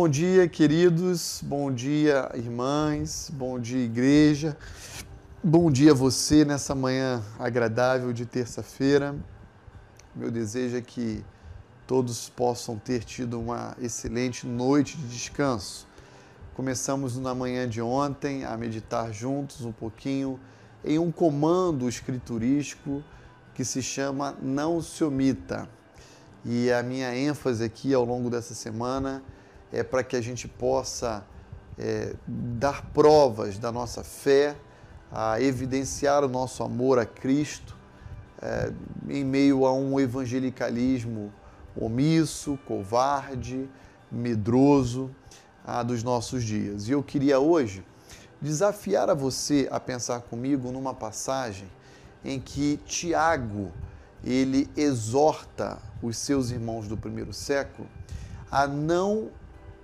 [0.00, 1.40] Bom dia, queridos.
[1.42, 3.32] Bom dia, irmãs.
[3.34, 4.56] Bom dia, igreja.
[5.42, 9.16] Bom dia a você nessa manhã agradável de terça-feira.
[10.14, 11.24] Meu desejo é que
[11.84, 15.84] todos possam ter tido uma excelente noite de descanso.
[16.54, 20.38] Começamos na manhã de ontem a meditar juntos um pouquinho
[20.84, 23.02] em um comando escriturístico
[23.52, 25.68] que se chama Não se omita.
[26.44, 29.37] E a minha ênfase aqui ao longo dessa semana é
[29.82, 31.24] para que a gente possa
[31.78, 34.56] é, dar provas da nossa fé,
[35.10, 37.76] a evidenciar o nosso amor a Cristo
[38.42, 38.72] é,
[39.08, 41.32] em meio a um evangelicalismo
[41.74, 43.68] omisso, covarde,
[44.10, 45.10] medroso
[45.86, 46.88] dos nossos dias.
[46.88, 47.84] E eu queria hoje
[48.40, 51.68] desafiar a você a pensar comigo numa passagem
[52.24, 53.70] em que Tiago
[54.24, 57.88] ele exorta os seus irmãos do primeiro século
[58.50, 59.28] a não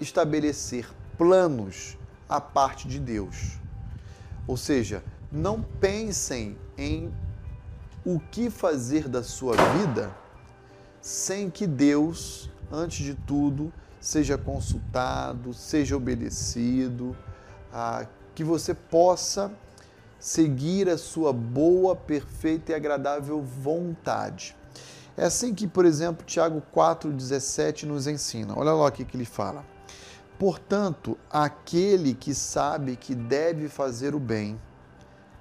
[0.00, 1.96] estabelecer planos
[2.28, 3.58] à parte de Deus.
[4.46, 7.12] Ou seja, não pensem em
[8.04, 10.14] o que fazer da sua vida
[11.00, 17.16] sem que Deus, antes de tudo, seja consultado, seja obedecido,
[18.34, 19.52] que você possa
[20.18, 24.56] seguir a sua boa, perfeita e agradável vontade.
[25.16, 28.52] É assim que, por exemplo, Tiago 4,17 nos ensina.
[28.56, 29.64] Olha lá o que, que ele fala.
[30.38, 34.60] Portanto, aquele que sabe que deve fazer o bem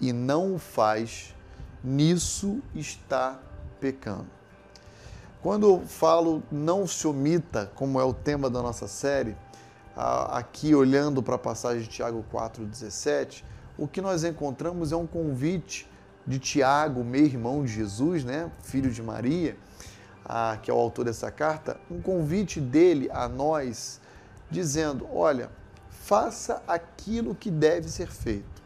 [0.00, 1.34] e não o faz,
[1.84, 3.38] nisso está
[3.80, 4.26] pecando.
[5.42, 9.36] Quando eu falo não se omita, como é o tema da nossa série,
[9.94, 13.44] aqui olhando para a passagem de Tiago 4,17,
[13.76, 15.88] o que nós encontramos é um convite
[16.26, 19.56] de Tiago, meu irmão de Jesus, né, filho de Maria,
[20.62, 24.00] que é o autor dessa carta, um convite dele a nós,
[24.50, 25.50] dizendo: olha,
[25.90, 28.62] faça aquilo que deve ser feito.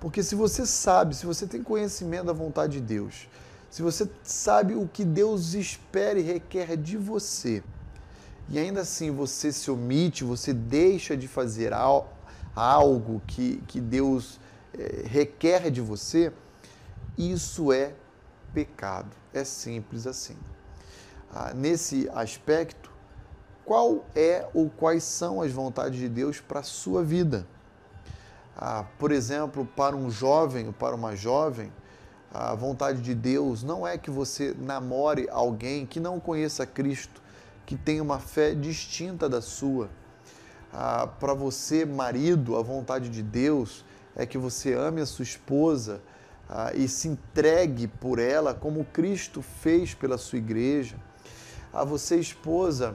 [0.00, 3.28] Porque se você sabe, se você tem conhecimento da vontade de Deus,
[3.70, 7.62] se você sabe o que Deus espera e requer de você,
[8.48, 11.72] e ainda assim você se omite, você deixa de fazer
[12.54, 14.38] algo que, que Deus
[14.78, 16.32] é, requer de você,
[17.18, 17.92] isso é
[18.54, 19.10] pecado.
[19.32, 20.36] É simples assim.
[21.30, 22.90] Ah, nesse aspecto,
[23.66, 27.46] qual é ou quais são as vontades de Deus para a sua vida?
[28.56, 31.70] Ah, por exemplo, para um jovem ou para uma jovem,
[32.32, 37.20] a vontade de Deus não é que você namore alguém que não conheça Cristo,
[37.66, 39.90] que tenha uma fé distinta da sua
[40.78, 43.82] ah, para você, marido, a vontade de Deus
[44.14, 46.02] é que você ame a sua esposa
[46.48, 50.96] ah, e se entregue por ela como Cristo fez pela sua igreja.
[51.72, 52.94] A você, esposa,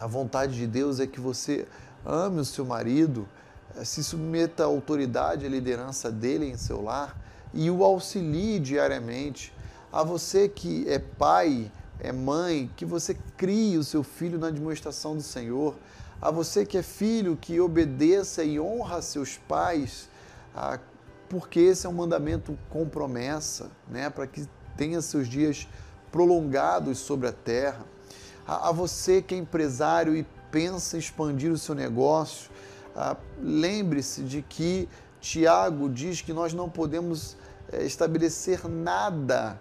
[0.00, 1.66] a vontade de Deus é que você
[2.04, 3.28] ame o seu marido,
[3.76, 7.16] eh, se submeta à autoridade, à liderança dele em seu lar
[7.52, 9.52] e o auxilie diariamente.
[9.92, 15.16] A você que é pai, é mãe, que você crie o seu filho na administração
[15.16, 15.74] do Senhor
[16.24, 20.08] a você que é filho, que obedeça e honra seus pais,
[20.54, 20.78] ah,
[21.28, 24.08] porque esse é um mandamento com promessa, né?
[24.08, 25.68] para que tenha seus dias
[26.10, 27.84] prolongados sobre a terra.
[28.46, 32.50] A, você que é empresário e pensa expandir o seu negócio,
[33.40, 34.88] lembre-se de que
[35.20, 37.36] Tiago diz que nós não podemos
[37.72, 39.58] eh, estabelecer nada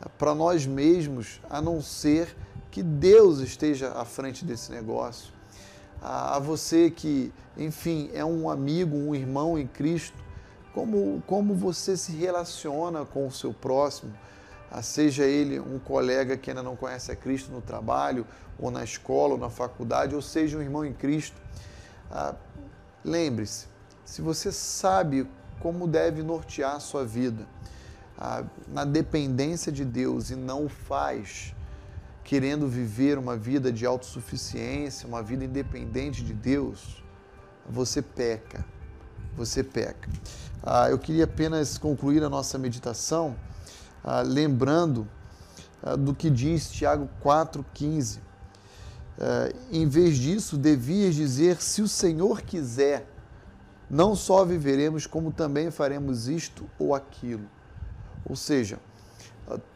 [0.00, 2.34] ah, para nós mesmos a não ser
[2.70, 5.30] que Deus esteja à frente desse negócio.
[6.00, 10.16] A, você que, enfim, é um amigo, um irmão em Cristo,
[10.72, 14.12] como, como você se relaciona com o seu próximo,
[14.80, 18.26] seja ele um colega que ainda não conhece a Cristo no trabalho,
[18.58, 21.36] ou na escola, ou na faculdade, ou seja um irmão em Cristo.
[22.10, 22.34] Ah,
[23.04, 23.66] lembre-se,
[24.04, 25.28] se você sabe
[25.60, 27.46] como deve nortear a sua vida,
[28.16, 31.54] ah, na dependência de Deus e não o faz,
[32.24, 37.04] querendo viver uma vida de autossuficiência, uma vida independente de Deus,
[37.68, 38.64] você peca.
[39.36, 40.08] Você peca.
[40.62, 43.36] Ah, eu queria apenas concluir a nossa meditação
[44.04, 45.06] ah, lembrando
[45.82, 48.18] ah, do que diz Tiago 4,15.
[49.18, 53.06] Ah, em vez disso, devias dizer: se o Senhor quiser,
[53.88, 57.48] não só viveremos, como também faremos isto ou aquilo.
[58.24, 58.78] Ou seja,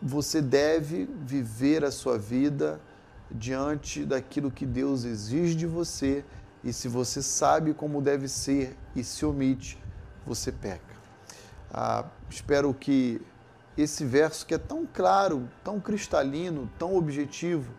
[0.00, 2.80] você deve viver a sua vida
[3.30, 6.24] diante daquilo que Deus exige de você
[6.62, 9.78] e se você sabe como deve ser e se omite,
[10.26, 10.94] você peca.
[11.70, 13.20] Ah, espero que
[13.76, 17.72] esse verso que é tão claro, tão cristalino, tão objetivo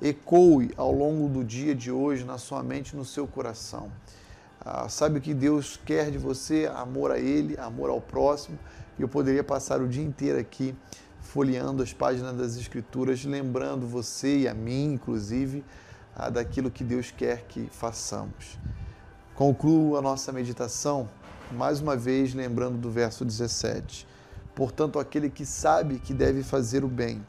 [0.00, 3.90] ecoe ao longo do dia de hoje na sua mente, no seu coração.
[4.60, 6.70] Ah, sabe o que Deus quer de você?
[6.74, 8.58] Amor a Ele, amor ao próximo.
[8.98, 10.74] Eu poderia passar o dia inteiro aqui
[11.20, 15.64] folheando as páginas das Escrituras, lembrando você e a mim, inclusive,
[16.14, 18.58] ah, daquilo que Deus quer que façamos.
[19.34, 21.08] Concluo a nossa meditação
[21.52, 24.06] mais uma vez lembrando do verso 17.
[24.54, 27.24] Portanto, aquele que sabe que deve fazer o bem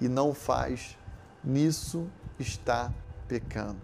[0.00, 0.96] e não faz,
[1.44, 2.08] nisso
[2.38, 2.92] está
[3.28, 3.80] pecando.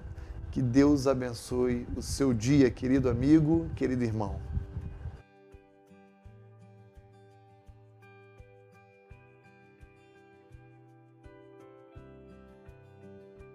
[0.51, 4.37] Que Deus abençoe o seu dia, querido amigo, querido irmão.